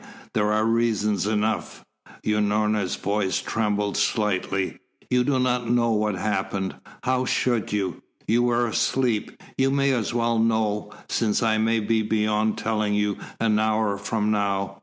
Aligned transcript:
There 0.33 0.51
are 0.51 0.65
reasons 0.65 1.27
enough!" 1.27 1.85
Unorna's 2.25 2.95
voice 2.95 3.39
trembled 3.39 3.95
slightly. 3.95 4.79
"You 5.11 5.23
do 5.23 5.37
not 5.37 5.69
know 5.69 5.91
what 5.91 6.15
happened. 6.15 6.73
How 7.03 7.23
should 7.25 7.71
you? 7.71 8.01
You 8.27 8.41
were 8.41 8.65
asleep. 8.65 9.39
You 9.59 9.69
may 9.69 9.91
as 9.91 10.11
well 10.11 10.39
know, 10.39 10.91
since 11.07 11.43
I 11.43 11.59
may 11.59 11.79
be 11.81 12.01
beyond 12.01 12.57
telling 12.57 12.95
you 12.95 13.19
an 13.39 13.59
hour 13.59 13.95
from 13.95 14.31
now. 14.31 14.79